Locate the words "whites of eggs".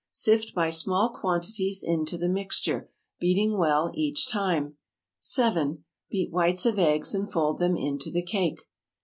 6.31-7.13